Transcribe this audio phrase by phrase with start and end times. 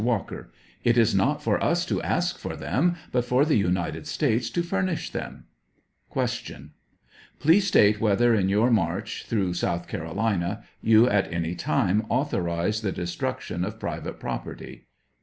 [0.03, 0.51] Walker.
[0.83, 4.63] It is not for us to ask for them, but for the United States to
[4.63, 5.45] furnish them.
[6.11, 6.71] Q,
[7.39, 12.91] Please state whether in your march through South Carolina, you at any time authorized the
[12.91, 14.87] de struction of private property.